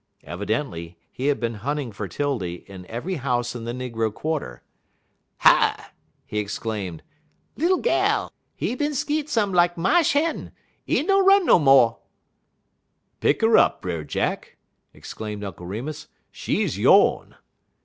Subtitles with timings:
[0.23, 4.63] Evidently he had been hunting for 'Tildy in every house in the negro quarter.
[5.37, 5.89] "Hi!"
[6.25, 7.03] he exclaimed,
[7.55, 10.53] "lil gal, 'e bin skeet sem lak ma'sh hen.
[10.89, 11.99] 'E no run no mo'."
[13.19, 14.57] "Pick 'er up, Brer Jack,"
[14.91, 17.35] exclaimed Uncle Remus; "she's yone."